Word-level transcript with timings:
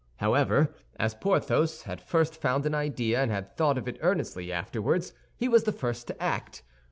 However, 0.15 0.73
as 0.95 1.13
Porthos 1.13 1.83
had 1.83 2.01
first 2.01 2.41
found 2.41 2.65
an 2.65 2.73
idea, 2.73 3.21
and 3.21 3.29
had 3.29 3.55
thought 3.55 3.77
of 3.77 3.87
it 3.87 3.99
earnestly 4.01 4.51
afterward, 4.51 5.05
he 5.37 5.47
was 5.47 5.65
the 5.65 5.71
first 5.71 6.07
to 6.07 6.19
act. 6.19 6.63